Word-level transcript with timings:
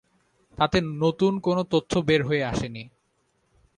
তাতে 0.57 0.77
নতুন 0.81 1.39
কোনো 1.39 1.61
তথ্য 1.63 1.91
বের 1.99 2.21
হয়ে 2.25 2.43
আসে 2.43 2.67
নি। 2.69 2.83